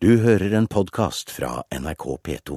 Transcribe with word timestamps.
Du 0.00 0.12
hører 0.22 0.52
en 0.54 0.66
podkast 0.70 1.30
fra 1.34 1.64
NRK 1.74 2.04
P2. 2.22 2.56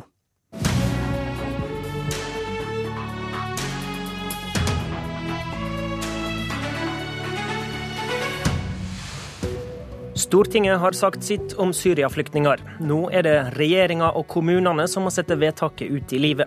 Stortinget 10.13 10.77
har 10.79 10.91
sagt 10.91 11.23
sitt 11.23 11.55
om 11.57 11.73
Syria-flyktninger. 11.73 12.61
Nå 12.85 12.99
er 13.09 13.25
det 13.25 13.33
regjeringa 13.57 14.11
og 14.13 14.27
kommunene 14.29 14.85
som 14.85 15.09
må 15.09 15.09
sette 15.09 15.39
vedtaket 15.41 15.89
ut 15.89 16.13
i 16.13 16.21
livet. 16.21 16.45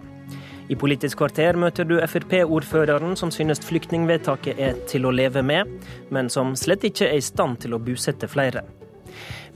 I 0.70 0.79
Politisk 0.79 1.24
kvarter 1.24 1.58
møter 1.58 1.90
du 1.90 1.96
Frp-ordføreren 2.06 3.18
som 3.18 3.34
synes 3.34 3.66
flyktningvedtaket 3.66 4.62
er 4.62 4.79
til 4.86 5.11
å 5.11 5.16
leve 5.18 5.42
med, 5.42 5.74
men 6.14 6.30
som 6.30 6.54
slett 6.54 6.86
ikke 6.86 7.11
er 7.11 7.18
i 7.18 7.29
stand 7.32 7.64
til 7.66 7.74
å 7.74 7.82
bosette 7.82 8.30
flere. 8.30 8.62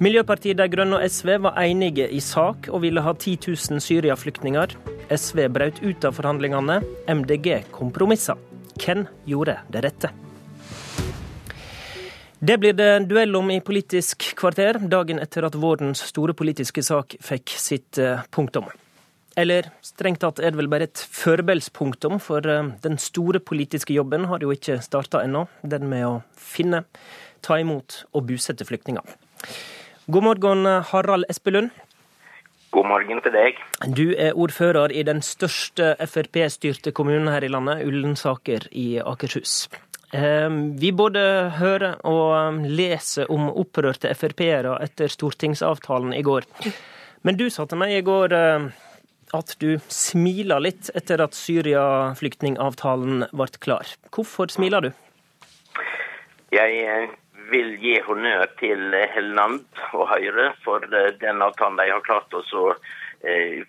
Miljøpartiet 0.03 0.59
De 0.61 0.69
Grønne 0.71 1.01
og 1.01 1.11
SV 1.11 1.35
var 1.49 1.59
enige 1.63 2.07
i 2.11 2.21
sak 2.23 2.71
og 2.71 2.85
ville 2.85 3.03
ha 3.03 3.15
10 3.17 3.39
000 3.49 3.83
Syria-flyktninger. 3.83 4.77
SV 5.11 5.49
brøt 5.51 5.83
ut 5.83 6.07
av 6.07 6.15
forhandlingene. 6.19 6.81
MDG 7.09 7.65
kompromissa. 7.75 8.39
Hvem 8.79 9.07
gjorde 9.27 9.59
det 9.75 9.85
rette? 9.89 10.15
Det 12.39 12.55
blir 12.63 12.73
det 12.79 13.09
duell 13.11 13.35
om 13.35 13.51
i 13.51 13.59
Politisk 13.61 14.23
kvarter, 14.39 14.79
dagen 14.79 15.19
etter 15.19 15.43
at 15.49 15.57
vårens 15.59 16.05
store 16.07 16.37
politiske 16.39 16.85
sak 16.87 17.17
fikk 17.19 17.51
sitt 17.59 17.99
eh, 17.99 18.23
punktum. 18.31 18.69
Eller 19.39 19.73
strengt 19.83 20.23
tatt 20.23 20.39
er 20.39 20.55
det 20.55 20.61
vel 20.61 20.71
bare 20.71 20.87
et 20.87 21.03
forbeldspunktum, 21.03 22.21
for 22.23 22.47
eh, 22.47 22.71
den 22.85 22.99
store 23.03 23.43
politiske 23.43 23.97
jobben 23.97 24.29
har 24.31 24.47
jo 24.47 24.55
ikke 24.55 24.79
starta 24.87 25.25
ennå. 25.27 25.49
Den 25.67 25.91
med 25.91 26.07
å 26.07 26.13
finne, 26.39 26.85
ta 27.43 27.59
imot 27.59 28.05
og 28.13 28.29
bosette 28.31 28.67
flyktninger. 28.67 29.19
God 30.09 30.25
morgen, 30.25 30.67
Harald 30.93 31.29
Espelund. 31.29 31.71
God 32.71 32.85
morgen 32.85 33.21
til 33.25 33.33
deg. 33.33 33.61
Du 33.97 34.07
er 34.13 34.37
ordfører 34.37 34.93
i 34.93 35.03
den 35.07 35.23
største 35.25 35.95
Frp-styrte 36.05 36.93
kommunen 36.93 37.31
her 37.33 37.45
i 37.47 37.49
landet, 37.53 37.85
Ullensaker 37.89 38.67
i 38.77 38.99
Akershus. 39.01 39.69
Eh, 40.13 40.49
vi 40.81 40.93
både 40.93 41.23
hører 41.57 41.99
og 42.09 42.61
leser 42.65 43.29
om 43.33 43.49
opprørte 43.53 44.13
Frp-ere 44.17 44.77
etter 44.85 45.13
stortingsavtalen 45.13 46.13
i 46.17 46.23
går. 46.25 46.49
Men 47.25 47.37
du 47.37 47.49
sa 47.53 47.67
til 47.69 47.81
meg 47.81 47.97
i 47.97 48.05
går 48.05 48.37
eh, 48.37 48.69
at 49.37 49.55
du 49.61 49.77
smila 49.93 50.61
litt 50.61 50.89
etter 50.97 51.21
at 51.25 51.37
Syria-flyktningavtalen 51.37 53.27
ble 53.33 53.49
klar. 53.61 53.89
Hvorfor 54.15 54.53
smiler 54.53 54.89
du? 54.89 54.91
Jeg 56.57 56.85
eh, 56.85 57.17
vil 57.51 57.75
gi 57.81 57.97
honnør 58.07 58.47
til 58.61 58.95
Helleland 59.15 59.65
og 59.97 60.09
Høyre 60.13 60.53
for 60.65 60.85
den 61.23 61.43
avtalen 61.45 61.79
de 61.81 61.89
har 61.91 62.05
klart 62.07 62.35
å 62.35 62.45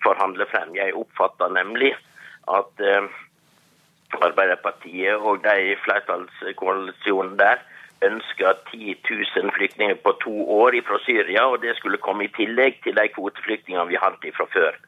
forhandle 0.04 0.46
frem. 0.52 0.74
Jeg 0.76 0.94
oppfatter 0.94 1.52
nemlig 1.56 1.94
at 2.50 2.84
Arbeiderpartiet 4.18 5.16
og 5.16 5.42
de 5.44 5.76
flertallskoalisjonen 5.84 7.36
der 7.38 7.62
ønsker 8.02 8.52
10 8.70 8.94
000 9.10 9.50
flyktninger 9.56 9.98
på 10.04 10.12
to 10.24 10.34
år 10.50 10.76
fra 10.86 10.98
Syria, 11.04 11.44
og 11.46 11.60
det 11.62 11.76
skulle 11.76 12.00
komme 12.00 12.24
i 12.24 12.32
tillegg 12.36 12.80
til 12.84 12.96
de 12.96 13.08
kvoteflyktningene 13.14 13.88
vi 13.90 14.00
hadde 14.00 14.32
fra 14.36 14.46
før. 14.54 14.78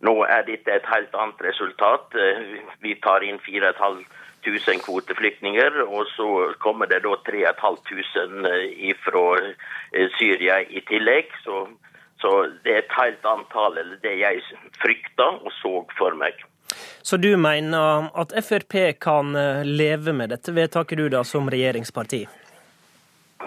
Nå 0.00 0.14
er 0.24 0.46
dette 0.46 0.72
et 0.72 0.88
helt 0.88 1.14
annet 1.14 1.42
resultat. 1.44 2.14
Vi 2.80 2.94
tar 3.02 3.26
inn 3.26 3.40
4500 4.44 4.84
kvoteflyktninger, 4.84 5.80
og 5.82 6.06
så 6.14 6.28
kommer 6.62 6.86
det 6.86 7.02
da 7.04 7.14
3500 7.26 8.94
fra 9.04 9.24
Syria 10.18 10.60
i 10.62 10.82
tillegg. 10.88 11.32
Så, 11.44 11.66
så 12.22 12.34
det 12.64 12.74
er 12.74 12.84
et 12.84 12.98
helt 12.98 13.26
antall, 13.26 13.78
eller 13.78 13.98
det 14.02 14.14
jeg 14.20 14.44
frykta 14.82 15.30
og 15.42 15.52
så 15.60 15.74
for 15.98 16.16
meg. 16.18 16.38
Så 17.02 17.16
du 17.16 17.30
mener 17.40 18.10
at 18.14 18.34
Frp 18.44 18.76
kan 19.00 19.32
leve 19.64 20.12
med 20.12 20.30
dette 20.34 20.52
vedtaket 20.52 20.98
du 21.00 21.08
da 21.12 21.24
som 21.24 21.48
regjeringsparti? 21.50 22.26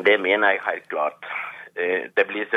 Det 0.06 0.18
mener 0.22 0.56
jeg 0.56 0.66
helt 0.66 0.88
klart. 0.90 1.26
Det 2.16 2.26
blir 2.28 2.48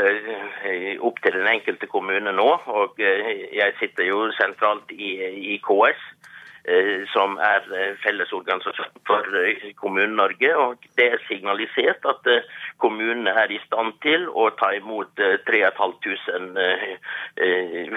opp 1.06 1.20
til 1.22 1.36
den 1.36 1.48
enkelte 1.50 1.86
kommune 1.86 2.32
nå. 2.32 2.48
og 2.66 2.98
Jeg 2.98 3.74
sitter 3.78 4.08
jo 4.08 4.30
sentralt 4.38 4.90
i, 4.90 5.16
i 5.54 5.58
KS, 5.62 6.00
som 7.12 7.34
er 7.44 7.66
fellesorganisasjon 8.00 9.02
for 9.04 9.26
Kommune-Norge. 9.76 10.56
og 10.56 10.86
Det 10.96 11.06
er 11.12 11.20
signalisert 11.28 12.06
at 12.08 12.24
kommunene 12.80 13.30
er 13.30 13.52
i 13.52 13.58
stand 13.66 13.92
til 14.00 14.24
å 14.32 14.48
ta 14.56 14.70
imot 14.72 15.12
3500 15.44 16.96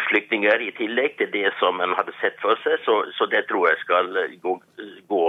flyktninger 0.09 0.67
i 0.67 0.73
tillegg 0.81 1.16
til 1.22 1.31
det 1.31 1.53
som 1.61 1.79
en 1.79 1.95
hadde 1.95 2.11
sett 2.19 2.35
for 2.44 2.59
seg. 2.66 2.75
Så, 2.83 3.00
så 3.16 3.29
det 3.31 3.45
tror 3.47 3.69
jeg 3.69 3.79
skal 3.85 4.11
gå, 4.44 4.59
gå 5.07 5.23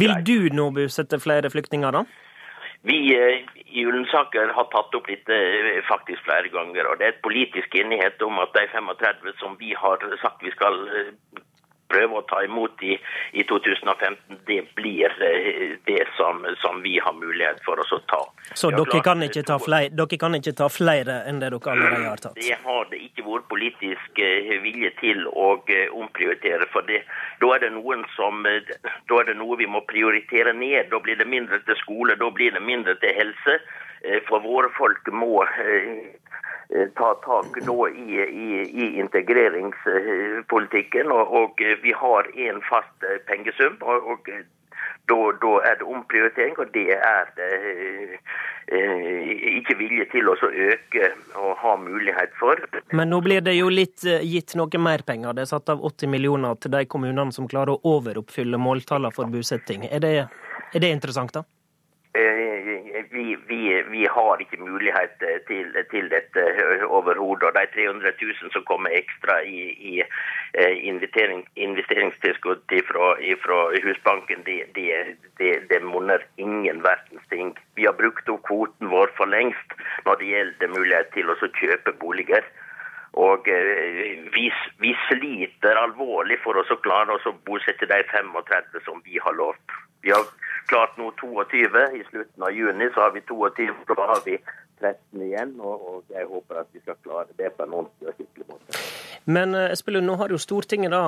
Vil 0.00 0.16
du 0.24 0.48
nå 0.56 0.70
bosette 0.72 1.20
flere 1.20 1.52
flyktninger, 1.52 2.00
da? 2.00 2.04
Vi 2.82 2.96
i 3.70 3.84
Ullensaker 3.84 4.54
har 4.56 4.68
tatt 4.72 4.94
opp 4.96 5.08
dette 5.10 5.36
faktisk 5.84 6.22
flere 6.24 6.48
ganger. 6.48 6.88
og 6.88 6.98
Det 6.98 7.06
er 7.06 7.12
et 7.12 7.22
politisk 7.26 7.74
enighet 7.76 8.22
om 8.24 8.38
at 8.40 8.54
de 8.56 8.64
35 8.72 9.34
som 9.38 9.56
vi 9.60 9.74
har 9.76 10.00
sagt 10.22 10.40
vi 10.42 10.52
skal 10.54 10.80
prøve 11.90 12.20
å 12.20 12.24
ta 12.30 12.42
imot 12.46 12.82
i, 12.86 12.96
i 13.32 13.44
2015, 13.48 14.40
det 14.48 14.60
blir 14.78 15.14
det 15.86 16.04
som, 16.16 16.44
som, 16.62 16.80
vi 16.82 16.98
har 17.02 17.12
mulighet 17.16 17.60
for 17.66 17.80
oss 17.82 17.92
å 17.92 18.00
ta. 18.10 18.20
Så 18.54 18.70
dere 18.74 19.02
kan, 19.04 19.22
flere, 19.64 19.90
dere 19.94 20.20
kan, 20.20 20.36
ikke 20.38 20.54
ta 20.56 20.70
flere, 20.72 21.20
enn 21.28 21.42
det 21.42 21.50
dere 21.52 21.74
allerede 21.74 22.06
har 22.06 22.22
tatt? 22.22 22.38
Det 22.38 22.56
har 22.64 22.88
det 22.92 23.02
ikke 23.08 23.26
vært 23.26 23.48
politisk 23.50 24.22
vilje 24.64 24.92
til 25.00 25.26
å 25.28 25.50
omprioritere. 26.00 26.70
for 26.72 26.86
det. 26.86 27.02
Da 27.42 27.54
er, 27.54 27.66
det 27.66 27.72
noen 27.76 28.06
som, 28.16 28.42
da 28.44 29.20
er 29.20 29.30
det 29.30 29.36
noe 29.38 29.58
vi 29.60 29.68
må 29.70 29.82
prioritere 29.90 30.54
ned. 30.56 30.90
Da 30.90 31.02
blir 31.02 31.18
det 31.18 31.28
mindre 31.28 31.60
til 31.66 31.78
skole, 31.82 32.16
da 32.20 32.30
blir 32.30 32.54
det 32.56 32.62
mindre 32.64 32.96
til 33.02 33.14
helse. 33.16 33.60
For 34.28 34.40
våre 34.40 34.70
folk 34.78 35.10
må 35.12 35.44
ta 36.98 37.14
tak 37.24 37.50
nå 37.66 37.88
i, 37.88 38.20
i, 38.20 38.62
i 38.62 38.98
integreringspolitikken. 39.02 41.12
Og, 41.12 41.34
og, 41.34 41.50
vi 41.82 41.92
har 41.92 42.30
en 42.48 42.62
fast 42.68 43.04
pengesum. 43.26 43.76
og, 43.80 44.06
og 44.14 44.18
da, 45.10 45.18
da, 45.42 45.52
er 45.66 45.78
det 45.80 45.86
omprioritering, 45.86 46.54
og 46.58 46.70
det 46.74 46.94
er 46.94 47.30
det 47.36 47.50
eh, 48.70 49.30
ikke 49.58 49.76
vilje 49.80 50.06
til 50.12 50.30
å 50.30 50.36
øke 50.38 51.10
og 51.40 51.52
ha 51.62 51.76
mulighet 51.80 52.36
for. 52.38 52.60
Men 52.94 53.10
nå 53.10 53.20
blir 53.24 53.42
det 53.44 53.56
jo 53.58 53.70
litt 53.72 54.04
gitt 54.04 54.54
noe 54.60 54.82
mer 54.82 55.02
penger. 55.06 55.34
Det 55.34 55.46
er 55.46 55.50
satt 55.50 55.72
av 55.72 55.82
80 55.82 56.14
millioner 56.14 56.58
til 56.62 56.74
de 56.76 56.84
kommunene 56.86 57.34
som 57.34 57.48
klarer 57.50 57.74
å 57.74 57.96
overoppfylle 57.96 58.60
måltallene 58.60 59.14
for 59.16 59.32
bosetting. 59.32 59.88
Er 59.90 60.04
det, 60.04 60.14
er 60.70 60.84
det 60.84 60.94
interessant, 60.94 61.34
da? 61.34 61.42
Vi, 63.10 63.36
vi, 63.48 63.82
vi, 63.82 64.06
har 64.06 64.40
ikke 64.40 64.60
mulighet 64.60 65.22
til, 65.48 65.76
til 65.90 66.10
dette 66.12 66.44
overhodet. 66.86 67.48
Og 67.48 67.54
de 67.56 67.66
300 67.74 68.12
000 68.22 68.52
som 68.52 68.64
kommer 68.68 68.90
ekstra 68.94 69.40
i, 69.42 69.62
i 69.92 70.02
investeringstilskudd 70.90 72.74
fra, 72.88 73.08
fra 73.44 73.58
Husbanken, 73.84 74.44
det, 74.46 74.58
de, 74.76 74.86
de, 75.38 75.52
de 75.70 75.80
monner 75.84 76.24
ingen 76.36 76.82
verdens 76.84 77.26
ting. 77.30 77.54
Vi 77.76 77.88
har 77.88 77.96
brukt 77.98 78.28
opp 78.28 78.44
kvoten 78.48 78.92
vår 78.92 79.12
for 79.16 79.30
lengst 79.30 79.76
når 80.06 80.20
det 80.20 80.32
gjelder 80.32 80.74
mulighet 80.76 81.14
til 81.16 81.30
å 81.30 81.38
kjøpe 81.40 81.96
boliger. 82.02 82.44
Og 83.18 83.48
vi, 84.34 84.46
vi, 84.78 84.92
sliter 85.08 85.78
alvorlig 85.82 86.38
for 86.44 86.58
oss 86.60 86.70
å 86.70 86.78
klare 86.84 87.16
oss 87.16 87.26
å 87.26 87.34
bosette 87.46 87.88
de 87.90 88.02
35 88.12 88.84
som 88.84 89.02
vi 89.04 89.18
har 89.18 89.34
lovt. 89.34 89.78
Vi 90.04 90.14
har 90.14 90.24
klart 90.70 90.96
nå 91.00 91.10
22. 91.20 91.84
I 92.00 92.04
slutten 92.10 92.46
av 92.46 92.54
juni 92.54 92.90
så 92.94 93.06
har 93.06 93.14
vi 93.16 93.22
22, 93.28 93.68
så 93.86 93.98
da 93.98 94.08
har 94.14 94.22
vi 94.24 94.38
13 94.80 95.26
igjen. 95.26 95.54
Og, 95.60 95.86
og 95.90 96.14
jeg 96.14 96.28
håper 96.30 96.62
at 96.62 96.70
vi 96.72 96.82
skal 96.84 96.98
klare 97.04 97.38
det 97.38 97.52
på 97.56 97.66
en 97.66 97.76
ordentlig 97.82 98.10
og 98.12 98.18
skikkelig 98.18 98.48
måte. 98.48 98.80
Men 99.30 99.54
Espelund, 99.54 100.08
nå 100.08 100.16
har 100.16 100.32
jo 100.32 100.38
Stortinget 100.40 100.94
da 100.94 101.02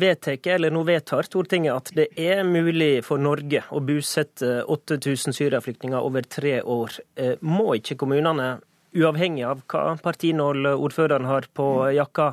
vedtatt, 0.00 0.46
eller 0.54 0.72
nå 0.72 0.82
vedtar 0.88 1.26
Stortinget 1.28 1.74
at 1.74 1.92
det 1.98 2.08
er 2.16 2.40
mulig 2.48 3.02
for 3.04 3.20
Norge 3.20 3.60
å 3.70 3.82
bosette 3.84 4.62
8000 4.72 5.36
syriaflyktninger 5.36 6.00
over 6.00 6.24
tre 6.24 6.60
år. 6.62 6.96
Må 7.44 7.74
ikke 7.76 7.98
kommunene, 8.00 8.54
uavhengig 8.96 9.44
av 9.48 9.60
hva 9.68 9.98
partinål 10.00 10.72
ordføreren 10.72 11.28
har 11.28 11.48
på 11.52 11.68
jakka, 11.92 12.32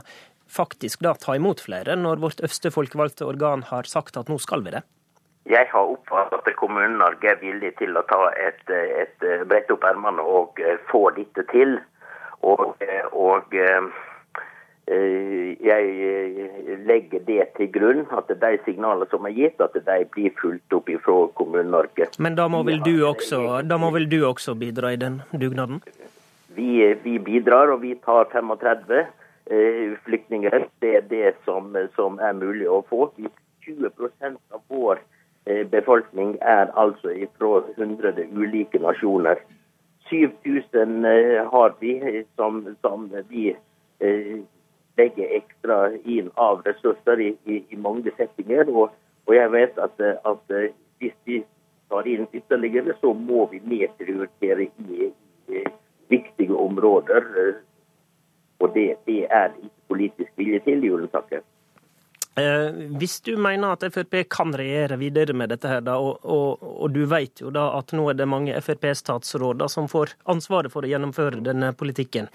faktisk 0.50 1.04
da 1.06 1.14
ta 1.20 1.36
imot 1.38 1.62
flere, 1.68 2.00
når 2.00 2.24
vårt 2.24 2.42
øverste 2.42 2.72
folkevalgte 2.74 3.28
organ 3.28 3.68
har 3.70 3.92
sagt 3.92 4.18
at 4.18 4.32
nå 4.32 4.40
skal 4.42 4.64
vi 4.66 4.74
det? 4.80 4.86
Jeg 5.46 5.70
har 5.72 5.94
oppfattet 5.94 6.48
at 6.48 6.58
Kommune-Norge 6.60 7.32
er 7.32 7.40
villig 7.42 7.72
til 7.80 7.98
å 7.98 8.04
ta 8.10 8.28
et, 8.38 8.62
et 8.70 9.26
brette 9.50 9.74
opp 9.74 9.88
ermene 9.88 10.22
og 10.22 10.60
få 10.92 11.10
dette 11.16 11.46
til. 11.54 11.80
Og, 12.46 12.76
og 13.14 13.56
jeg 14.90 15.88
legger 16.86 17.26
det 17.26 17.48
til 17.58 17.72
grunn, 17.74 18.04
at 18.18 18.30
de 18.30 18.52
signalene 18.66 19.10
som 19.10 19.26
er 19.26 19.36
gitt, 19.38 19.62
at 19.62 19.74
de 19.74 19.98
blir 20.14 20.36
fulgt 20.42 20.74
opp 20.76 20.92
fra 21.06 21.18
Kommune-Norge. 21.40 22.12
Men 22.20 22.38
da 22.38 22.48
må, 22.52 22.62
også, 22.66 23.62
da 23.66 23.82
må 23.82 23.92
vel 23.96 24.10
du 24.12 24.22
også 24.28 24.58
bidra 24.60 24.94
i 24.94 25.02
den 25.02 25.22
dugnaden? 25.34 25.82
vi, 26.60 26.96
vi, 27.04 27.20
bidrar, 27.20 27.72
og 27.74 27.82
vi 27.82 27.96
tar 28.06 28.28
35 28.32 28.96
eh, 29.00 29.98
flyktninger. 30.06 30.66
Det 30.82 30.96
er 30.96 31.06
det 31.10 31.36
som, 31.46 31.76
som, 31.96 32.20
er 32.20 32.34
mulig 32.38 32.68
å 32.70 32.82
få. 32.90 33.10
20 33.18 33.30
av 33.30 33.30
vår 33.30 33.30
eh, 33.30 33.49
befolkning 35.90 36.38
er 36.42 36.70
altså 36.78 37.10
fra 37.38 37.64
100 37.78 38.28
ulike 38.32 38.80
nasjoner. 38.80 39.36
7000 40.10 41.06
eh, 41.06 41.46
har 41.52 41.74
vi 41.80 42.26
som, 42.36 42.76
som 42.82 43.10
vi 43.30 43.56
eh, 44.00 44.40
legger 44.98 45.36
ekstra 45.38 45.92
inn 46.06 46.30
av 46.36 46.62
ressurser 46.66 47.20
i, 47.20 47.34
i, 47.46 47.64
i 47.70 47.76
mange 47.76 48.12
settinger. 48.18 48.70
Og, 48.70 48.90
og, 49.26 49.34
jeg 49.36 49.52
vet 49.52 49.78
at, 49.78 50.02
at 50.02 50.54
hvis 51.00 51.16
vi 51.26 51.44
tar 51.90 52.08
inn 52.08 52.28
ytterligere, 52.34 52.94
så 53.02 53.14
må 53.14 53.48
vi 53.52 53.62
nedprioritere 53.66 54.70
i, 54.70 55.12
i 55.50 55.64
viktige 56.10 56.54
områder. 56.54 57.26
Og 58.60 58.74
det, 58.74 58.96
det 59.06 59.26
er 59.30 59.54
ikke 59.58 59.88
politisk 59.88 60.32
vilje 60.38 60.60
til. 60.66 60.86
Eh, 60.86 61.42
hvis 63.00 63.20
du 63.26 63.34
mener 63.42 63.74
at 63.74 63.84
Frp 63.94 64.22
kan 64.32 64.54
regjere 64.56 64.98
videre 65.02 65.34
med 65.38 65.52
dette, 65.54 65.70
her, 65.72 65.82
da, 65.86 65.98
og, 65.98 66.20
og, 66.24 66.64
og, 66.64 66.92
du 66.94 67.04
vet 67.10 67.42
jo 67.44 67.52
da 67.54 67.70
at 67.78 67.94
nå 67.96 68.10
er 68.12 68.20
det 68.20 68.28
mange 68.30 68.56
Frp-statsråder 68.62 69.72
som 69.72 69.90
får 69.92 70.16
ansvaret 70.30 70.74
for 70.74 70.86
å 70.86 70.92
gjennomføre 70.92 71.44
denne 71.46 71.72
politikken, 71.78 72.30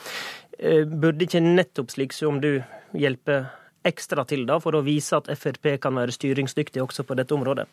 eh, 0.59 0.83
burde 0.85 1.27
ikke 1.27 1.43
nettopp 1.45 1.95
slik 1.95 2.17
som 2.17 2.41
du 2.43 2.59
hjelpe 2.95 3.45
ekstra 3.85 4.25
til 4.29 4.47
da, 4.49 4.61
for 4.63 4.77
å 4.77 4.85
vise 4.85 5.17
at 5.17 5.31
Frp 5.39 5.77
kan 5.83 5.97
være 6.01 6.15
styringsdyktig 6.15 6.83
også 6.83 7.05
på 7.05 7.19
dette 7.19 7.37
området? 7.37 7.69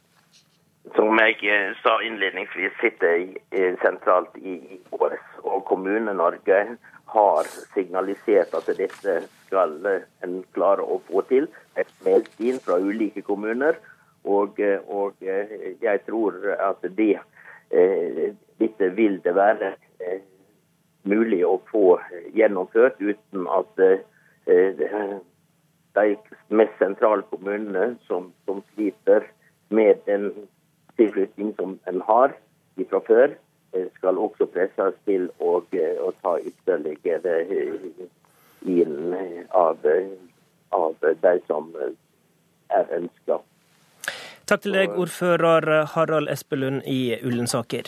Som 0.97 1.19
jeg 1.21 1.37
eh, 1.47 1.71
sa 1.81 1.97
innledningsvis, 2.03 2.75
sitter 2.83 3.17
jeg 3.17 3.75
sentralt 3.83 4.35
i 4.41 4.57
KS 4.91 5.43
og 5.45 5.63
Kommune-Norge 5.69 6.63
har 7.11 7.47
signalisert 7.73 8.53
at 8.55 8.69
dette 8.77 9.17
skal 9.45 9.73
eh, 9.87 10.07
en 10.25 10.41
klare 10.55 10.83
å 10.83 10.99
få 11.09 11.23
til. 11.29 11.47
Det 11.75 11.85
Et 11.85 11.93
meldt 12.05 12.39
inn 12.39 12.59
fra 12.63 12.79
ulike 12.79 13.23
kommuner. 13.27 13.79
Og, 14.23 14.59
eh, 14.59 14.79
og, 14.87 15.15
jeg 15.21 16.03
tror 16.05 16.37
at 16.53 16.83
det, 16.97 17.15
dette 18.61 18.89
vil 18.97 19.17
det 19.23 19.33
være 19.35 19.73
mulig 21.07 21.41
å 21.47 21.55
få 21.71 21.97
gjennomført 22.35 22.99
uten 23.01 23.47
at 23.49 23.79
de 25.95 26.05
mest 26.53 26.75
sentrale 26.79 27.25
kommunene 27.31 27.95
som, 28.07 28.29
som 28.45 28.61
sliter 28.73 29.25
med 29.73 30.03
den 30.05 30.29
tilflytting 30.99 31.55
som 31.57 31.79
en 31.89 32.01
har 32.05 32.35
fra 32.89 32.99
før, 33.07 33.29
eh, 33.29 33.37
skal 34.01 34.17
også 34.17 34.47
presses 34.49 34.97
til 35.05 35.29
å, 35.37 35.61
eh, 35.77 36.01
å 36.01 36.09
ta 36.25 36.39
ytterligere 36.41 37.35
eh, 37.45 38.07
inn 38.65 39.13
av, 39.53 39.85
av 40.73 40.95
de 41.21 41.33
som 41.45 41.69
er 42.71 42.89
ønska. 42.97 43.37
Takk 44.49 44.65
til 44.65 44.73
deg, 44.75 44.97
ordfører 44.99 45.85
Harald 45.93 46.31
Espelund 46.33 46.81
i 46.89 47.13
Ullensaker. 47.21 47.87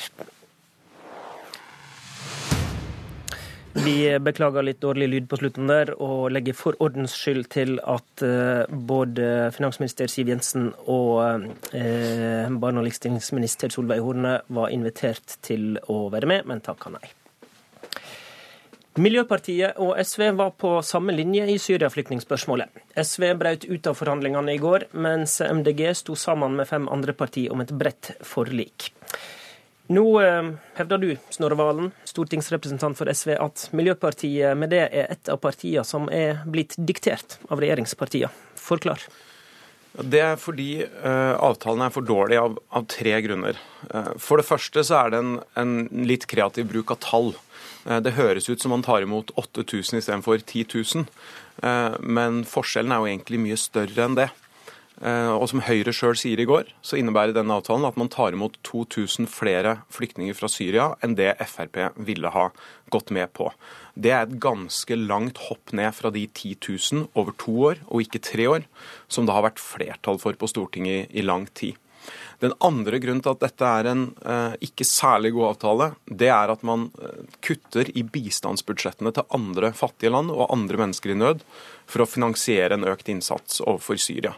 Vi 3.74 4.20
beklager 4.20 4.62
litt 4.62 4.81
dårlig 4.81 5.08
lyd 5.10 5.30
på 5.30 5.40
slutten 5.42 5.70
der, 5.70 5.96
og 5.98 6.30
legger 6.36 6.54
for 6.54 6.78
ordens 6.84 7.16
skyld 7.18 7.48
til 7.56 7.80
at 7.81 8.22
eh, 8.22 8.70
både 8.70 9.50
finansminister 9.56 10.12
Siv 10.12 10.30
Jensen 10.30 10.70
og 10.86 11.50
eh, 11.74 12.54
barne- 12.54 12.84
og 12.84 12.86
likestillingsminister 12.86 13.74
Solveig 13.74 14.06
Horne 14.06 14.38
var 14.54 14.70
invitert 14.70 15.40
til 15.42 15.80
å 15.90 16.06
være 16.14 16.30
med, 16.30 16.46
men 16.50 16.62
takka 16.62 16.94
nei. 16.94 17.06
Miljøpartiet 19.02 19.80
og 19.81 19.96
SV 19.98 20.28
var 20.38 20.52
på 20.54 20.76
samme 20.86 21.16
linje 21.18 21.48
i 21.50 21.58
Syria-flyktningspørsmålet. 21.58 22.69
SV 22.94 23.31
brøt 23.40 23.66
ut 23.66 23.90
av 23.90 23.98
forhandlingene 23.98 24.54
i 24.54 24.62
går, 24.62 24.92
mens 24.94 25.40
MDG 25.42 25.88
sto 25.98 26.14
sammen 26.14 26.60
med 26.60 26.69
fem 26.69 26.86
andre 26.94 27.18
partier 27.18 27.50
om 27.56 27.66
et 27.66 27.74
bredt 27.74 28.12
forlik. 28.22 28.92
Nå 29.94 30.06
eh, 30.22 30.48
hevder 30.80 30.98
du, 30.98 31.10
Snorre 31.30 31.57
Valen, 31.60 31.92
stortingsrepresentant 32.07 32.98
for 32.98 33.10
SV, 33.12 33.36
at 33.38 33.68
Miljøpartiet 33.78 34.57
med 34.57 34.72
det 34.74 34.88
er 34.88 35.12
et 35.12 35.30
av 35.30 35.42
partiene 35.44 35.86
som 35.86 36.07
er 36.10 36.42
blitt 36.50 36.74
diktert 36.78 37.38
av 37.51 37.62
regjeringspartiene. 37.62 38.31
Forklar. 38.63 39.04
Det 39.94 40.22
er 40.25 40.40
fordi 40.42 40.81
uh, 40.81 41.36
avtalen 41.38 41.84
er 41.86 41.92
for 41.94 42.06
dårlig 42.07 42.40
av, 42.42 42.56
av 42.74 42.86
tre 42.90 43.13
grunner. 43.22 43.60
Uh, 43.92 44.16
for 44.18 44.42
det 44.42 44.48
første 44.48 44.81
så 44.88 45.04
er 45.04 45.13
det 45.13 45.19
en, 45.22 45.36
en 45.60 45.75
litt 46.07 46.25
kreativ 46.31 46.72
bruk 46.72 46.95
av 46.95 47.01
tall. 47.04 47.30
Uh, 47.86 48.00
det 48.01 48.16
høres 48.18 48.50
ut 48.50 48.63
som 48.63 48.74
man 48.74 48.86
tar 48.86 49.06
imot 49.06 49.30
8000 49.38 50.00
istedenfor 50.00 50.42
10 50.42 50.66
000, 50.74 51.06
men 52.01 52.40
forskjellen 52.50 52.95
er 52.95 53.04
jo 53.04 53.12
egentlig 53.12 53.44
mye 53.44 53.60
større 53.62 54.07
enn 54.07 54.18
det. 54.18 54.31
Eh, 55.01 55.31
og 55.34 55.48
som 55.50 55.63
Høyre 55.66 55.94
sjøl 55.95 56.16
sier 56.19 56.40
i 56.40 56.48
går, 56.48 56.69
så 56.86 57.00
innebærer 57.00 57.34
denne 57.36 57.57
avtalen 57.57 57.88
at 57.88 57.98
man 58.00 58.12
tar 58.13 58.36
imot 58.36 58.60
2000 58.68 59.28
flere 59.31 59.80
flyktninger 59.94 60.38
fra 60.38 60.50
Syria 60.51 60.92
enn 61.04 61.18
det 61.18 61.34
Frp 61.50 61.80
ville 61.98 62.30
ha 62.34 62.50
gått 62.94 63.10
med 63.16 63.34
på. 63.34 63.50
Det 63.98 64.13
er 64.13 64.28
et 64.28 64.40
ganske 64.42 64.98
langt 65.00 65.42
hopp 65.50 65.74
ned 65.74 65.94
fra 65.98 66.13
de 66.13 66.28
10 66.28 66.57
000 66.62 67.07
over 67.18 67.34
to 67.42 67.56
år, 67.72 67.81
og 67.90 68.06
ikke 68.06 68.22
tre 68.24 68.50
år, 68.50 68.68
som 69.10 69.25
det 69.25 69.36
har 69.36 69.48
vært 69.48 69.63
flertall 69.63 70.22
for 70.22 70.38
på 70.38 70.50
Stortinget 70.51 71.10
i, 71.10 71.25
lang 71.25 71.48
tid. 71.57 71.80
Den 72.44 72.51
andre 72.60 73.00
grunnen 73.00 73.22
til 73.24 73.31
at 73.31 73.44
dette 73.45 73.68
er 73.80 73.88
en 73.88 74.07
eh, 74.28 74.56
ikke 74.68 74.86
særlig 74.86 75.31
god 75.36 75.54
avtale, 75.54 75.92
det 76.06 76.28
er 76.36 76.51
at 76.51 76.66
man 76.68 76.90
eh, 77.00 77.22
kutter 77.45 77.90
i 77.95 78.04
bistandsbudsjettene 78.04 79.13
til 79.16 79.30
andre 79.34 79.72
fattige 79.78 80.12
land 80.12 80.34
og 80.34 80.51
andre 80.51 80.81
mennesker 80.84 81.13
i 81.13 81.19
nød 81.22 81.45
for 81.94 82.04
å 82.04 82.10
finansiere 82.10 82.74
en 82.74 82.88
økt 82.90 83.12
innsats 83.13 83.62
overfor 83.62 84.00
Syria. 84.01 84.34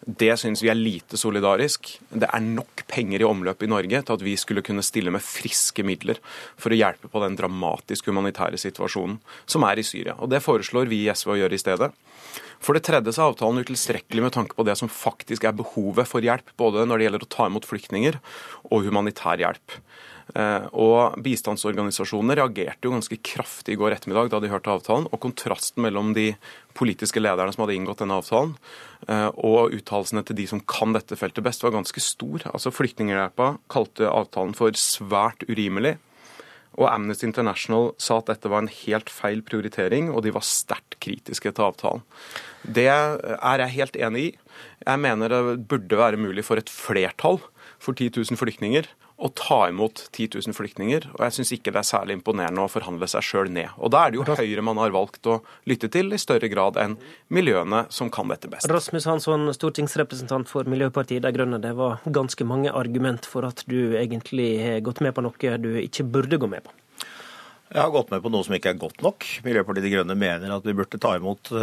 Det 0.00 0.32
syns 0.40 0.62
vi 0.62 0.70
er 0.70 0.78
lite 0.78 1.18
solidarisk. 1.20 1.90
Det 2.08 2.28
er 2.30 2.44
nok 2.44 2.84
penger 2.90 3.24
i 3.24 3.26
omløp 3.26 3.64
i 3.66 3.70
Norge 3.70 4.02
til 4.04 4.16
at 4.16 4.22
vi 4.24 4.36
skulle 4.38 4.64
kunne 4.66 4.84
stille 4.86 5.12
med 5.12 5.24
friske 5.24 5.84
midler 5.86 6.20
for 6.60 6.70
å 6.70 6.78
hjelpe 6.78 7.10
på 7.10 7.22
den 7.24 7.36
dramatiske 7.38 8.12
humanitære 8.12 8.60
situasjonen 8.62 9.18
som 9.50 9.66
er 9.66 9.82
i 9.82 9.86
Syria. 9.86 10.14
Og 10.18 10.30
Det 10.30 10.42
foreslår 10.44 10.88
vi 10.90 11.04
i 11.04 11.10
SV 11.12 11.34
å 11.34 11.40
gjøre 11.42 11.58
i 11.58 11.62
stedet. 11.64 11.90
For 12.60 12.76
det 12.76 12.84
tredje 12.86 13.12
er 13.16 13.24
avtalen 13.24 13.64
utilstrekkelig 13.64 14.22
med 14.22 14.34
tanke 14.36 14.54
på 14.54 14.64
det 14.68 14.76
som 14.78 14.90
faktisk 14.92 15.46
er 15.48 15.56
behovet 15.56 16.08
for 16.08 16.22
hjelp, 16.24 16.52
både 16.60 16.84
når 16.86 17.00
det 17.00 17.06
gjelder 17.06 17.24
å 17.26 17.32
ta 17.34 17.48
imot 17.48 17.66
flyktninger 17.66 18.20
og 18.68 18.84
humanitær 18.86 19.40
hjelp. 19.40 19.80
Eh, 20.34 20.66
og 20.78 21.16
Bistandsorganisasjonene 21.24 22.36
reagerte 22.38 22.86
jo 22.86 22.94
ganske 22.94 23.18
kraftig 23.26 23.74
i 23.74 23.80
går 23.80 23.96
ettermiddag 23.96 24.30
da 24.32 24.40
de 24.42 24.50
hørte 24.52 24.72
avtalen. 24.72 25.08
Og 25.10 25.22
kontrasten 25.22 25.82
mellom 25.84 26.12
de 26.16 26.32
politiske 26.78 27.22
lederne 27.22 27.54
som 27.54 27.64
hadde 27.64 27.78
inngått 27.78 28.02
denne 28.02 28.18
avtalen, 28.20 28.54
eh, 29.08 29.28
og 29.34 29.74
uttalelsene 29.76 30.24
til 30.26 30.38
de 30.38 30.46
som 30.50 30.62
kan 30.62 30.94
dette 30.96 31.18
feltet 31.18 31.44
best, 31.46 31.64
var 31.66 31.74
ganske 31.74 32.04
stor. 32.04 32.46
Altså 32.52 32.74
Flyktninghjelpa 32.74 33.56
kalte 33.72 34.10
avtalen 34.10 34.54
for 34.56 34.76
svært 34.78 35.46
urimelig. 35.50 35.98
Og 36.78 36.86
Amnesty 36.86 37.26
International 37.26 37.90
sa 37.98 38.20
at 38.20 38.30
dette 38.30 38.48
var 38.48 38.62
en 38.62 38.70
helt 38.70 39.10
feil 39.10 39.42
prioritering, 39.42 40.08
og 40.14 40.22
de 40.22 40.30
var 40.32 40.46
sterkt 40.46 41.00
kritiske 41.02 41.50
til 41.50 41.66
avtalen. 41.66 42.04
Det 42.62 42.86
er 42.86 43.64
jeg 43.64 43.74
helt 43.74 43.98
enig 43.98 44.22
i. 44.28 44.30
Jeg 44.86 45.02
mener 45.02 45.32
det 45.32 45.66
burde 45.68 45.98
være 45.98 46.20
mulig 46.20 46.44
for 46.46 46.60
et 46.60 46.70
flertall 46.70 47.40
for 47.80 47.96
10 47.96 48.12
000 48.22 48.38
flyktninger 48.38 48.86
å 49.20 49.28
ta 49.36 49.60
imot 49.68 50.06
10 50.16 50.40
000 50.40 50.56
flyktninger. 50.56 51.10
Og 51.16 51.24
jeg 51.26 51.36
syns 51.36 51.52
ikke 51.56 51.74
det 51.74 51.82
er 51.82 51.88
særlig 51.90 52.16
imponerende 52.18 52.64
å 52.64 52.72
forhandle 52.72 53.08
seg 53.10 53.26
sjøl 53.26 53.52
ned. 53.52 53.74
Og 53.76 53.92
da 53.92 54.06
er 54.06 54.14
det 54.14 54.20
jo 54.20 54.26
Høyre 54.40 54.64
man 54.64 54.80
har 54.80 54.94
valgt 54.94 55.28
å 55.28 55.40
lytte 55.68 55.90
til, 55.92 56.12
i 56.14 56.20
større 56.20 56.48
grad 56.52 56.78
enn 56.80 56.96
miljøene 57.28 57.84
som 57.92 58.08
kan 58.12 58.30
dette 58.32 58.48
best. 58.50 58.70
Rasmus 58.70 59.08
Hansson, 59.10 59.48
stortingsrepresentant 59.56 60.48
for 60.48 60.68
Miljøpartiet 60.70 61.24
De 61.26 61.34
Grønne. 61.36 61.60
Det 61.60 61.74
var 61.76 62.00
ganske 62.08 62.46
mange 62.48 62.72
argument 62.72 63.28
for 63.28 63.48
at 63.48 63.64
du 63.68 63.96
egentlig 64.00 64.52
har 64.64 64.84
gått 64.86 65.04
med 65.04 65.16
på 65.16 65.26
noe 65.26 65.56
du 65.60 65.72
ikke 65.80 66.06
burde 66.08 66.40
gå 66.40 66.48
med 66.48 66.64
på. 66.64 66.79
Jeg 67.70 67.84
har 67.84 67.92
gått 67.94 68.08
med 68.10 68.18
på 68.24 68.30
noe 68.34 68.42
som 68.42 68.54
ikke 68.56 68.72
er 68.72 68.78
godt 68.82 68.98
nok. 69.04 69.24
Miljøpartiet 69.44 69.84
De 69.84 69.90
Grønne 69.92 70.14
mener 70.18 70.50
at 70.50 70.64
vi 70.66 70.72
burde 70.74 70.98
ta 70.98 71.12
imot 71.14 71.52
10 71.52 71.54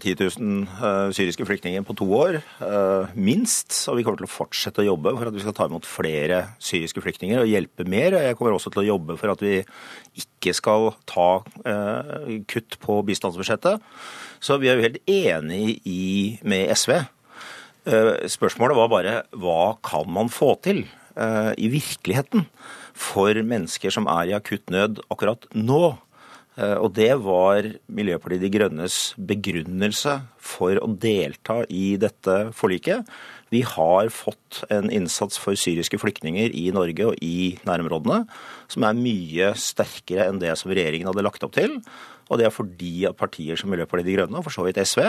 eh, 0.00 0.22
000 0.40 0.62
eh, 0.64 1.10
syriske 1.12 1.44
flyktninger 1.44 1.84
på 1.84 1.96
to 2.00 2.06
år, 2.16 2.38
eh, 2.64 3.10
minst. 3.12 3.74
Og 3.92 3.98
vi 3.98 4.06
kommer 4.06 4.22
til 4.22 4.28
å 4.30 4.32
fortsette 4.32 4.80
å 4.80 4.86
jobbe 4.86 5.12
for 5.18 5.28
at 5.28 5.36
vi 5.36 5.42
skal 5.44 5.52
ta 5.58 5.66
imot 5.68 5.84
flere 5.84 6.38
syriske 6.64 7.04
flyktninger 7.04 7.42
og 7.42 7.52
hjelpe 7.52 7.84
mer. 7.84 8.16
Jeg 8.24 8.38
kommer 8.38 8.56
også 8.56 8.72
til 8.72 8.86
å 8.86 8.88
jobbe 8.88 9.18
for 9.20 9.34
at 9.34 9.44
vi 9.44 9.58
ikke 10.22 10.54
skal 10.56 10.94
ta 11.04 11.28
kutt 12.48 12.78
på 12.80 12.96
bistandsbudsjettet. 13.10 13.84
Så 14.40 14.56
vi 14.62 14.70
er 14.72 14.80
jo 14.80 14.86
helt 14.86 15.02
enig 15.04 16.40
med 16.40 16.72
SV. 16.72 16.96
Spørsmålet 18.32 18.80
var 18.80 18.92
bare 18.96 19.14
hva 19.36 19.74
kan 19.84 20.08
man 20.08 20.32
få 20.32 20.54
til 20.64 20.86
i 21.16 21.68
virkeligheten? 21.72 22.46
for 23.00 23.42
mennesker 23.46 23.92
som 23.94 24.08
er 24.10 24.30
i 24.30 24.36
akutt 24.36 24.70
nød 24.72 25.02
akkurat 25.12 25.46
nå. 25.56 25.96
Eh, 26.58 26.76
og 26.76 26.92
det 26.98 27.12
var 27.22 27.66
Miljøpartiet 27.92 28.44
De 28.44 28.52
Grønnes 28.52 28.98
begrunnelse 29.16 30.18
for 30.36 30.80
å 30.82 30.90
delta 30.90 31.62
i 31.70 31.94
dette 32.00 32.38
forliket. 32.56 33.08
Vi 33.50 33.62
har 33.66 34.12
fått 34.14 34.62
en 34.70 34.90
innsats 34.94 35.40
for 35.40 35.58
syriske 35.58 35.98
flyktninger 35.98 36.54
i 36.54 36.68
Norge 36.74 37.08
og 37.10 37.18
i 37.24 37.56
nærområdene 37.66 38.22
som 38.70 38.86
er 38.86 38.98
mye 38.98 39.52
sterkere 39.58 40.28
enn 40.30 40.38
det 40.42 40.52
som 40.58 40.70
regjeringen 40.70 41.10
hadde 41.10 41.26
lagt 41.26 41.46
opp 41.46 41.56
til. 41.56 41.80
Og 42.30 42.38
det 42.38 42.46
er 42.46 42.54
fordi 42.54 42.92
at 43.08 43.18
partier 43.18 43.58
som 43.58 43.72
Miljøpartiet 43.72 44.06
De 44.06 44.14
Grønne, 44.16 44.38
og 44.38 44.46
for 44.46 44.54
så 44.54 44.64
vidt 44.66 44.78
SV, 44.78 45.02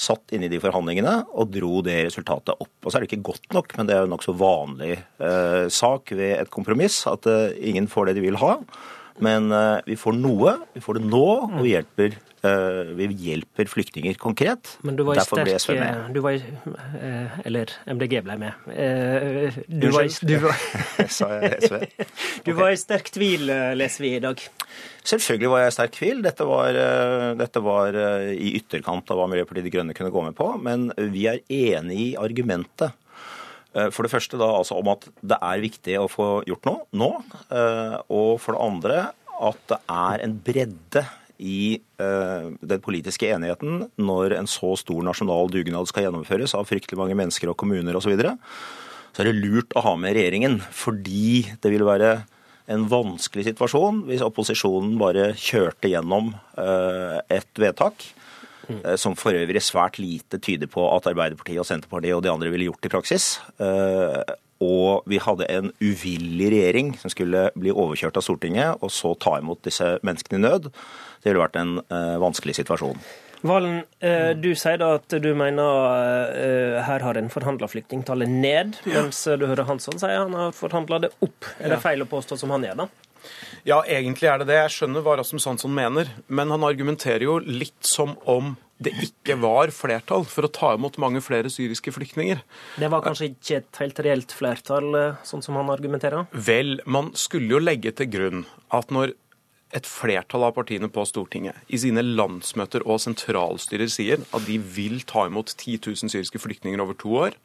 satt 0.00 0.32
inne 0.32 0.48
i 0.48 0.52
de 0.52 0.60
forhandlingene 0.62 1.18
og 1.30 1.52
dro 1.52 1.82
det 1.84 1.98
resultatet 2.08 2.56
opp. 2.56 2.72
Og 2.80 2.88
så 2.88 2.98
er 2.98 3.04
det 3.04 3.12
ikke 3.12 3.28
godt 3.32 3.52
nok, 3.52 3.76
men 3.76 3.88
det 3.88 3.96
er 3.96 4.06
jo 4.06 4.12
nokså 4.14 4.34
vanlig 4.40 4.96
eh, 4.96 5.68
sak 5.72 6.14
ved 6.16 6.38
et 6.38 6.52
kompromiss 6.52 7.02
at 7.10 7.28
eh, 7.28 7.52
ingen 7.72 7.90
får 7.92 8.10
det 8.10 8.18
de 8.18 8.26
vil 8.26 8.40
ha. 8.40 8.56
Men 9.20 9.52
eh, 9.52 9.80
vi 9.86 9.96
får 9.98 10.16
noe, 10.16 10.58
vi 10.72 10.82
får 10.82 11.00
det 11.00 11.08
nå, 11.10 11.26
og 11.48 11.58
vi 11.60 11.74
hjelper, 11.74 12.14
eh, 12.48 12.92
vi 12.96 13.08
hjelper 13.26 13.68
flyktninger 13.70 14.16
konkret. 14.20 14.76
Men 14.86 14.96
du 14.96 15.04
var 15.06 15.20
i 15.20 15.24
sterk, 15.26 15.44
ble 15.48 15.58
SV 15.60 15.74
med. 15.76 16.14
du 16.14 16.20
var 16.24 16.38
i, 16.38 16.40
eh, 17.00 17.36
Eller 17.44 17.74
MDG 17.92 18.22
ble 18.24 18.38
med. 18.40 18.70
Du 19.68 19.88
var, 19.92 20.08
du, 20.08 20.34
var, 20.46 20.64
Sa 21.18 21.28
jeg 21.42 21.60
SV? 21.68 22.08
du 22.46 22.52
var 22.58 22.72
i 22.72 22.80
sterk 22.80 23.12
tvil, 23.12 23.52
leser 23.78 24.06
vi 24.06 24.14
i 24.16 24.22
dag. 24.24 24.40
Selvfølgelig 25.02 25.52
var 25.52 25.64
jeg 25.64 25.74
i 25.74 25.76
sterk 25.76 25.94
tvil. 25.98 26.24
Dette 26.24 26.46
var, 26.48 26.80
dette 27.36 27.62
var 27.64 28.00
i 28.32 28.54
ytterkant 28.60 29.10
av 29.12 29.18
hva 29.18 29.28
Miljøpartiet 29.30 29.66
De 29.66 29.74
Grønne 29.74 29.96
kunne 29.98 30.14
gå 30.14 30.24
med 30.30 30.38
på. 30.38 30.48
Men 30.62 30.90
vi 30.96 31.26
er 31.30 31.42
enig 31.52 32.00
i 32.06 32.10
argumentet. 32.20 32.96
Eh, 33.74 33.88
For 33.92 34.04
det 34.04 34.12
første 34.12 34.40
da 34.40 34.50
altså 34.58 34.78
om 34.80 34.92
at 34.92 35.08
det 35.20 35.38
er 35.38 35.64
viktig 35.64 35.96
å 36.00 36.10
få 36.10 36.28
gjort 36.48 36.68
noe 36.68 36.84
nå. 36.92 37.10
eh, 37.48 37.96
Og 38.12 38.38
for 38.42 38.56
det 38.56 38.64
andre 38.68 39.00
at 39.42 39.66
det 39.72 39.80
er 39.90 40.24
en 40.26 40.36
bredde 40.44 41.04
i 41.42 41.80
eh, 41.98 42.50
den 42.60 42.82
politiske 42.84 43.26
enigheten 43.32 43.88
når 43.98 44.36
en 44.36 44.50
så 44.50 44.76
stor 44.78 45.02
nasjonal 45.02 45.50
dugnad 45.50 45.88
skal 45.90 46.06
gjennomføres 46.06 46.54
av 46.54 46.68
fryktelig 46.68 47.00
mange 47.00 47.16
mennesker 47.18 47.50
og 47.50 47.58
kommuner 47.58 47.96
osv. 47.98 48.06
Så, 48.06 48.12
videre, 48.12 48.36
så 49.10 49.24
er 49.24 49.30
det 49.30 49.40
lurt 49.40 49.74
å 49.74 49.82
ha 49.88 49.96
med 49.98 50.14
regjeringen, 50.14 50.60
fordi 50.70 51.48
det 51.64 51.72
vil 51.72 51.86
være 51.88 52.20
en 52.70 52.86
vanskelig 52.86 53.48
situasjon 53.48 54.04
hvis 54.06 54.22
opposisjonen 54.22 54.94
bare 55.00 55.32
kjørte 55.34 55.90
gjennom 55.90 56.30
et 56.54 57.58
vedtak. 57.58 58.06
Eh, 58.70 58.96
Som 59.00 59.16
for 59.18 59.32
øvrig 59.36 59.62
svært 59.62 59.98
lite 60.02 60.38
tyder 60.42 60.70
på 60.70 60.84
at 60.96 61.06
Arbeiderpartiet 61.10 61.60
og 61.62 61.68
Senterpartiet 61.68 62.16
og 62.16 62.22
de 62.24 62.30
andre 62.32 62.50
ville 62.52 62.70
gjort 62.70 62.86
i 62.88 62.92
praksis. 62.92 63.40
Eh, 63.58 64.22
Og 64.62 65.02
vi 65.10 65.18
hadde 65.18 65.48
en 65.50 65.72
uvillig 65.82 66.52
regjering 66.52 66.92
som 67.00 67.10
skulle 67.10 67.48
bli 67.58 67.72
overkjørt 67.74 68.20
av 68.20 68.22
Stortinget, 68.22 68.78
og 68.78 68.92
så 68.94 69.10
ta 69.18 69.32
imot 69.40 69.58
disse 69.66 69.96
menneskene 70.06 70.38
i 70.38 70.42
nød. 70.44 70.68
Det 71.18 71.32
ville 71.32 71.42
vært 71.42 71.58
en 71.58 71.80
eh, 71.82 72.14
vanskelig 72.22 72.54
situasjon. 72.60 73.00
Valen, 73.42 73.80
du 74.38 74.52
sier 74.54 74.78
da 74.78 74.92
at 75.00 75.16
du 75.18 75.32
mener 75.34 75.96
eh, 76.38 76.76
her 76.86 77.02
har 77.02 77.18
en 77.18 77.26
forhandla 77.32 77.66
flyktningtallet 77.66 78.30
ned, 78.30 78.78
mens 78.86 79.24
du 79.26 79.48
hører 79.50 79.66
Hansson 79.66 79.98
sier 79.98 80.20
han 80.22 80.36
har 80.38 80.54
forhandla 80.54 81.00
det 81.08 81.10
opp. 81.26 81.48
Er 81.58 81.74
det 81.74 81.80
feil 81.82 82.06
å 82.06 82.06
påstå 82.06 82.38
som 82.38 82.54
han 82.54 82.62
gjør, 82.68 82.84
da? 82.84 83.11
Ja, 83.68 83.78
egentlig 83.86 84.26
er 84.26 84.42
det 84.42 84.48
det. 84.50 84.58
Jeg 84.58 84.74
skjønner 84.74 85.04
hva 85.06 85.14
Rasmus 85.20 85.46
Hansson 85.46 85.74
mener. 85.74 86.10
Men 86.26 86.50
han 86.50 86.66
argumenterer 86.66 87.28
jo 87.28 87.38
litt 87.46 87.86
som 87.86 88.16
om 88.26 88.56
det 88.82 88.90
ikke 89.04 89.36
var 89.38 89.70
flertall 89.70 90.24
for 90.26 90.48
å 90.48 90.50
ta 90.50 90.72
imot 90.74 90.98
mange 91.02 91.22
flere 91.22 91.50
syriske 91.52 91.92
flyktninger. 91.94 92.40
Det 92.82 92.88
var 92.90 93.04
kanskje 93.04 93.28
ikke 93.30 93.60
et 93.60 93.78
helt 93.78 94.00
reelt 94.02 94.34
flertall, 94.34 94.88
eh, 94.98 95.20
sånn 95.22 95.44
som 95.44 95.54
han 95.60 95.70
argumenterer? 95.70 96.26
Vel, 96.32 96.80
man 96.84 97.12
skulle 97.14 97.54
jo 97.54 97.62
legge 97.62 97.94
til 97.94 98.10
grunn 98.10 98.46
at 98.74 98.90
når 98.90 99.14
et 99.72 99.88
flertall 99.88 100.44
av 100.44 100.52
partiene 100.56 100.88
på 100.92 101.04
Stortinget 101.08 101.72
i 101.72 101.78
sine 101.80 102.02
landsmøter 102.04 102.84
og 102.84 103.00
sentralstyrer 103.00 103.88
sier 103.90 104.20
at 104.20 104.44
de 104.44 104.58
vil 104.60 105.00
ta 105.08 105.24
imot 105.28 105.54
10 105.54 105.78
000 105.86 106.12
syriske 106.12 106.40
flyktninger 106.42 106.82
over 106.82 106.96
to 106.98 107.14
år, 107.24 107.38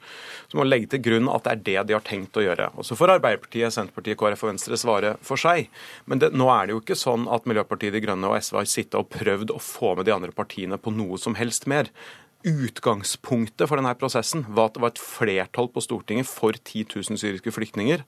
så 0.48 0.58
må 0.58 0.64
man 0.64 0.72
legge 0.72 0.90
til 0.92 1.02
grunn 1.06 1.30
at 1.32 1.46
det 1.46 1.54
er 1.54 1.64
det 1.68 1.86
de 1.88 1.96
har 1.96 2.04
tenkt 2.04 2.36
å 2.36 2.44
gjøre. 2.44 2.70
Og 2.76 2.84
Så 2.84 2.98
får 2.98 3.16
Arbeiderpartiet, 3.16 3.72
Senterpartiet, 3.72 4.18
KrF 4.20 4.44
og 4.44 4.52
Venstre 4.52 4.80
svare 4.80 5.16
for 5.24 5.40
seg. 5.40 5.72
Men 6.04 6.20
det, 6.20 6.34
nå 6.36 6.50
er 6.52 6.68
det 6.68 6.76
jo 6.76 6.82
ikke 6.84 6.98
sånn 6.98 7.28
at 7.32 7.48
Miljøpartiet 7.48 7.96
De 7.96 8.04
Grønne 8.04 8.28
og 8.28 8.36
SV 8.36 8.60
har 8.60 8.68
sittet 8.68 9.00
og 9.00 9.10
prøvd 9.14 9.54
å 9.54 9.60
få 9.62 9.94
med 9.96 10.08
de 10.08 10.16
andre 10.16 10.34
partiene 10.36 10.80
på 10.80 10.92
noe 10.92 11.20
som 11.20 11.38
helst 11.38 11.68
mer. 11.70 11.88
Utgangspunktet 12.46 13.66
for 13.66 13.80
denne 13.80 13.96
prosessen 13.98 14.44
var 14.54 14.68
at 14.68 14.76
det 14.76 14.82
var 14.84 14.92
et 14.92 15.00
flertall 15.02 15.66
på 15.74 15.82
Stortinget 15.82 16.28
for 16.30 16.54
10 16.54 16.84
000 16.94 17.18
syriske 17.18 17.50
flyktninger. 17.50 18.04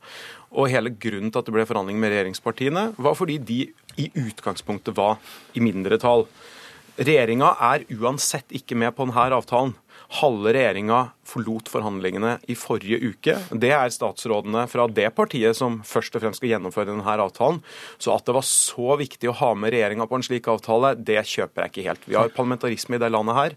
Og 0.55 0.71
hele 0.71 0.93
grunnen 0.95 1.33
til 1.33 1.41
at 1.41 1.49
det 1.49 1.55
ble 1.57 1.67
forhandlinger 1.67 2.05
med 2.05 2.15
regjeringspartiene, 2.15 2.85
var 2.95 3.19
fordi 3.19 3.41
de 3.43 3.61
i 3.99 4.07
utgangspunktet 4.23 4.95
var 4.95 5.19
i 5.59 5.63
mindretall. 5.65 6.29
Regjeringa 7.01 7.57
er 7.73 7.87
uansett 7.99 8.55
ikke 8.55 8.79
med 8.79 8.95
på 8.95 9.09
denne 9.09 9.27
avtalen. 9.35 9.75
Halve 10.21 10.55
regjeringa 10.55 11.09
forlot 11.31 11.71
forhandlingene 11.71 12.37
i 12.51 12.57
forrige 12.59 13.01
uke. 13.13 13.37
Det 13.51 13.73
er 13.77 13.95
statsrådene 13.95 14.67
fra 14.71 14.87
det 14.91 15.09
partiet 15.17 15.59
som 15.59 15.81
først 15.87 16.17
og 16.17 16.25
fremst 16.25 16.43
skal 16.43 16.55
gjennomføre 16.55 16.91
denne 16.91 17.17
avtalen. 17.21 17.63
Så 17.99 18.15
at 18.15 18.27
det 18.27 18.37
var 18.37 18.47
så 18.47 18.99
viktig 19.01 19.31
å 19.31 19.37
ha 19.43 19.53
med 19.55 19.75
regjeringa 19.75 20.09
på 20.11 20.19
en 20.19 20.27
slik 20.27 20.51
avtale, 20.51 20.95
det 20.97 21.23
kjøper 21.29 21.67
jeg 21.67 21.75
ikke 21.75 21.89
helt. 21.89 22.11
Vi 22.11 22.19
har 22.19 22.35
parlamentarisme 22.35 22.99
i 22.99 23.03
det 23.03 23.13
landet 23.15 23.39
her. 23.39 23.57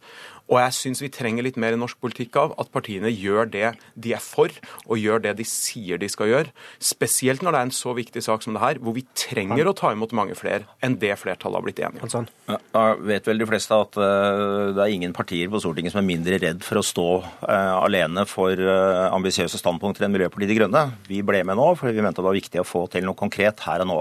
Og 0.51 0.59
jeg 0.59 0.75
syns 0.75 0.99
vi 0.99 1.09
trenger 1.13 1.45
litt 1.45 1.57
mer 1.61 1.75
i 1.75 1.79
norsk 1.79 1.99
politikk 2.03 2.35
av 2.41 2.53
at 2.59 2.71
partiene 2.73 3.11
gjør 3.11 3.47
det 3.53 3.69
de 3.95 4.11
er 4.15 4.23
for, 4.23 4.51
og 4.89 4.99
gjør 4.99 5.23
det 5.23 5.37
de 5.39 5.45
sier 5.47 6.01
de 6.01 6.09
skal 6.11 6.29
gjøre. 6.33 6.51
Spesielt 6.83 7.45
når 7.45 7.55
det 7.55 7.61
er 7.61 7.69
en 7.69 7.75
så 7.77 7.93
viktig 7.95 8.23
sak 8.25 8.43
som 8.43 8.57
det 8.57 8.63
her, 8.63 8.81
hvor 8.83 8.95
vi 8.97 9.05
trenger 9.17 9.69
å 9.69 9.75
ta 9.77 9.93
imot 9.95 10.11
mange 10.15 10.35
flere 10.37 10.67
enn 10.83 10.97
det 10.99 11.15
flertallet 11.21 11.59
har 11.59 11.65
blitt 11.65 11.79
enige 11.79 12.09
om. 12.09 12.27
Ja, 12.51 12.59
Da 12.75 12.83
vet 12.99 13.29
vel 13.29 13.39
de 13.39 13.47
fleste 13.47 13.79
at 13.85 13.95
eh, 13.95 14.73
det 14.75 14.83
er 14.83 14.95
ingen 14.97 15.15
partier 15.15 15.47
på 15.51 15.63
Stortinget 15.63 15.95
som 15.95 16.03
er 16.03 16.09
mindre 16.11 16.41
redd 16.43 16.63
for 16.65 16.81
å 16.81 16.85
stå 16.85 17.07
eh, 17.23 17.62
alene 17.71 18.25
for 18.29 18.59
uh, 18.59 19.09
ambisiøse 19.13 19.59
standpunkter 19.59 20.05
enn 20.05 20.13
Miljøpartiet 20.13 20.51
De 20.51 20.59
Grønne. 20.59 20.83
Vi 21.09 21.23
ble 21.25 21.43
med 21.47 21.59
nå 21.59 21.71
fordi 21.79 21.97
vi 21.97 22.05
mente 22.05 22.21
det 22.21 22.27
var 22.27 22.37
viktig 22.37 22.61
å 22.61 22.67
få 22.67 22.85
til 22.91 23.07
noe 23.07 23.17
konkret 23.19 23.63
her 23.67 23.83
og 23.85 23.89
nå. 23.89 23.99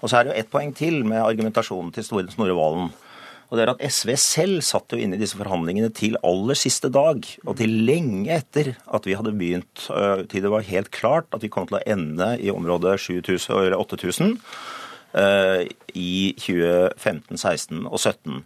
Og 0.00 0.06
så 0.06 0.18
er 0.18 0.26
det 0.26 0.34
jo 0.34 0.40
ett 0.42 0.52
poeng 0.52 0.72
til 0.76 1.02
med 1.08 1.24
argumentasjonen 1.24 1.92
til 1.94 2.06
Snorre 2.06 2.56
Valen. 2.58 2.90
Og 3.48 3.56
det 3.56 3.64
er 3.64 3.70
at 3.72 3.84
SV 3.94 4.12
selv 4.20 4.64
satt 4.66 4.92
jo 4.92 5.00
inne 5.00 5.16
i 5.16 5.20
disse 5.22 5.38
forhandlingene 5.38 5.88
til 5.96 6.18
aller 6.26 6.58
siste 6.58 6.90
dag, 6.92 7.24
og 7.46 7.54
til 7.56 7.72
lenge 7.88 8.28
etter 8.34 8.74
at 8.84 9.08
vi 9.08 9.16
hadde 9.16 9.32
begynt, 9.36 9.86
øh, 9.88 10.26
til 10.28 10.44
det 10.44 10.52
var 10.52 10.66
helt 10.68 10.90
klart 10.92 11.32
at 11.32 11.44
vi 11.44 11.50
kom 11.52 11.68
til 11.68 11.78
å 11.80 11.84
ende 11.88 12.34
i 12.44 12.52
området 12.52 12.98
7000, 13.00 13.54
eller 13.56 13.80
8000 13.80 14.34
øh, 15.16 15.62
i 15.96 16.34
2015, 16.36 17.40
16 17.40 17.86
og 17.88 17.96
17. 17.96 18.44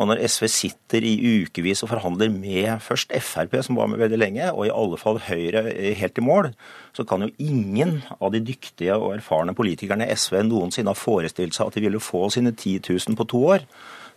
Og 0.00 0.08
når 0.08 0.22
SV 0.24 0.46
sitter 0.48 1.04
i 1.04 1.12
ukevis 1.44 1.84
og 1.84 1.90
forhandler 1.90 2.30
med 2.32 2.80
først 2.80 3.12
Frp, 3.20 3.58
som 3.66 3.76
var 3.76 3.90
med 3.92 4.00
veldig 4.00 4.18
lenge, 4.18 4.48
og 4.48 4.64
i 4.66 4.72
alle 4.72 4.98
fall 5.00 5.20
Høyre 5.26 5.66
eh, 5.68 5.92
helt 6.00 6.18
i 6.18 6.24
mål, 6.24 6.52
så 6.96 7.04
kan 7.08 7.26
jo 7.26 7.32
ingen 7.36 8.00
av 8.18 8.32
de 8.32 8.40
dyktige 8.40 8.96
og 8.96 9.12
erfarne 9.18 9.54
politikerne 9.56 10.08
i 10.08 10.16
SV 10.16 10.40
noensinne 10.48 10.94
ha 10.94 10.98
forestilt 10.98 11.56
seg 11.56 11.68
at 11.68 11.76
de 11.76 11.84
ville 11.84 12.00
få 12.00 12.24
sine 12.32 12.54
10 12.56 12.80
000 12.88 13.20
på 13.20 13.28
to 13.34 13.44
år. 13.52 13.68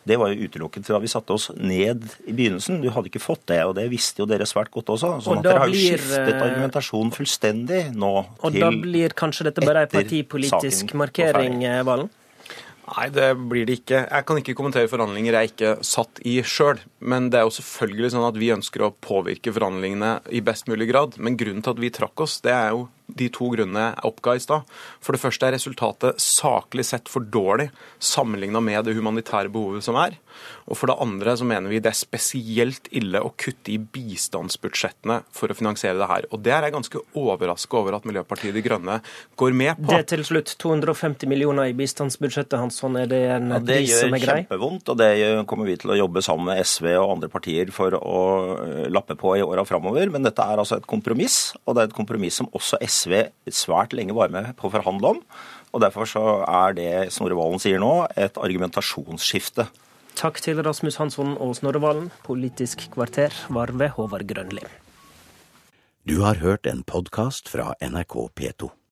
Det 0.05 0.20
var 0.22 0.32
jo 0.32 0.46
utelukket 0.46 0.86
fra 0.86 1.00
vi 1.01 1.10
satte 1.10 1.34
oss 1.34 1.48
ned 1.58 2.03
i 2.29 2.34
begynnelsen. 2.34 2.77
Du 2.84 2.91
hadde 2.94 3.10
ikke 3.10 3.24
fått 3.24 3.48
det, 3.50 3.63
og 3.65 3.74
det 3.75 3.88
visste 3.89 4.22
jo 4.22 4.27
dere 4.29 4.46
svært 4.48 4.70
godt 4.74 4.91
også. 4.94 5.15
Sånn 5.25 5.39
Og 5.39 5.41
at 5.41 5.48
dere 5.48 5.63
har 5.63 5.72
jo 5.72 5.74
blir, 5.74 5.98
skiftet 5.98 6.44
argumentasjonen 6.46 7.13
fullstendig 7.15 7.82
nå 7.98 8.12
Og 8.22 8.46
til 8.53 8.62
da 8.62 8.70
blir 8.70 9.15
kanskje 9.17 9.50
dette 9.50 9.65
bare 9.65 9.88
ei 9.88 9.89
partipolitisk 9.89 10.94
markering, 11.01 11.65
eh, 11.65 11.82
Valen? 11.88 12.12
Nei, 12.86 13.08
det 13.10 13.32
blir 13.50 13.65
det 13.65 13.80
ikke. 13.80 14.04
Jeg 14.04 14.25
kan 14.27 14.39
ikke 14.39 14.54
kommentere 14.58 14.89
forhandlinger 14.89 15.39
jeg 15.39 15.51
ikke 15.51 15.72
satt 15.86 16.22
i 16.22 16.36
sjøl. 16.46 16.82
Men 17.01 17.32
det 17.34 17.39
er 17.39 17.48
jo 17.48 17.56
selvfølgelig 17.58 18.12
sånn 18.13 18.27
at 18.27 18.38
vi 18.38 18.51
ønsker 18.54 18.86
å 18.86 18.94
påvirke 18.94 19.54
forhandlingene 19.56 20.20
i 20.30 20.44
best 20.46 20.70
mulig 20.70 20.92
grad. 20.92 21.18
Men 21.18 21.39
grunnen 21.39 21.65
til 21.65 21.74
at 21.74 21.82
vi 21.82 21.94
trakk 21.96 22.25
oss, 22.27 22.38
det 22.46 22.54
er 22.54 22.75
jo 22.75 22.86
de 23.07 23.27
to 23.33 23.50
grunnene 23.53 23.91
jeg 23.91 24.07
oppga 24.09 24.35
i 24.35 24.43
stad. 24.43 24.75
For 25.03 25.15
det 25.15 25.21
første 25.21 25.47
er 25.47 25.55
resultatet 25.55 26.21
saklig 26.21 26.85
sett 26.88 27.09
for 27.12 27.25
dårlig 27.25 27.69
sammenligna 28.01 28.62
med 28.63 28.88
det 28.88 28.95
humanitære 28.97 29.51
behovet 29.53 29.85
som 29.85 29.97
er. 30.00 30.17
Og 30.65 30.77
for 30.79 30.89
det 30.89 30.97
andre 31.01 31.35
så 31.38 31.45
mener 31.47 31.71
vi 31.71 31.79
det 31.83 31.91
er 31.91 31.97
spesielt 31.97 32.89
ille 32.95 33.21
å 33.21 33.31
kutte 33.39 33.71
i 33.71 33.77
bistandsbudsjettene 33.79 35.21
for 35.35 35.51
å 35.51 35.57
finansiere 35.57 36.00
det 36.00 36.09
her. 36.09 36.27
Og 36.33 36.41
det 36.45 36.55
er 36.55 36.67
jeg 36.67 36.75
ganske 36.75 37.03
overraska 37.15 37.79
over 37.79 38.00
at 38.00 38.07
Miljøpartiet 38.09 38.55
De 38.55 38.63
Grønne 38.65 38.97
går 39.39 39.55
med 39.55 39.77
på. 39.79 39.89
Det 39.91 40.01
er 40.01 40.09
til 40.15 40.25
slutt. 40.27 40.55
250 40.62 41.29
millioner 41.29 41.69
i 41.69 41.75
bistandsbudsjettet, 41.77 42.57
Hansson. 42.59 42.97
Er 43.00 43.09
det 43.12 43.21
en 43.38 43.53
Ja, 43.53 43.59
det 43.59 43.79
pris 43.83 43.95
som 44.00 44.13
er 44.15 44.24
grei? 44.24 44.25
Det 44.25 44.25
gjør 44.25 44.50
kjempevondt, 44.50 44.91
og 44.91 45.00
det 45.00 45.12
kommer 45.50 45.69
vi 45.69 45.77
til 45.81 45.93
å 45.93 46.00
jobbe 46.00 46.24
sammen 46.25 46.51
med 46.51 46.65
SV 46.65 46.89
og 46.95 47.15
andre 47.17 47.31
partier 47.31 47.71
for 47.75 47.95
å 48.00 48.19
lappe 48.91 49.17
på 49.19 49.38
i 49.38 49.45
åra 49.45 49.65
framover. 49.67 50.09
Men 50.13 50.25
dette 50.25 50.43
er 50.43 50.62
altså 50.62 50.79
et 50.79 50.89
kompromiss, 50.89 51.55
og 51.65 51.75
det 51.75 51.85
er 51.85 51.91
et 51.91 51.97
kompromiss 51.97 52.41
som 52.41 52.50
også 52.55 52.81
SV 52.95 53.17
svært 53.51 53.95
lenge 53.97 54.15
var 54.15 54.31
med 54.33 54.53
på 54.59 54.69
å 54.69 54.75
forhandle 54.77 55.15
om. 55.17 55.23
Og 55.75 55.83
Derfor 55.83 56.07
så 56.07 56.23
er 56.47 56.77
det 56.77 56.91
Snorre 57.11 57.35
Valen 57.35 57.59
sier 57.59 57.81
nå, 57.83 58.07
et 58.15 58.39
argumentasjonsskifte. 58.39 59.67
Takk 60.15 60.39
til 60.39 60.61
Rasmus 60.63 60.95
Hansson 61.01 61.35
og 61.43 61.57
Snorre 61.59 61.81
Valen. 61.83 62.07
Politisk 62.23 62.87
kvarter 62.93 63.35
var 63.51 63.75
ved 63.75 63.91
Håvard 63.97 64.23
Grønli. 64.29 64.63
Du 66.07 66.21
har 66.21 66.39
hørt 66.39 66.69
en 66.69 66.85
podkast 66.87 67.51
fra 67.51 67.73
NRK 67.83 68.15
P2. 68.37 68.71